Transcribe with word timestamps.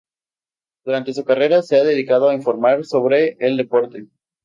Durante 0.83 1.13
su 1.13 1.23
carrera 1.23 1.61
se 1.61 1.77
ha 1.77 1.83
dedicado 1.83 2.27
a 2.31 2.33
informar 2.33 2.85
sobre 2.85 3.37
el 3.39 3.55
deporte. 3.55 4.07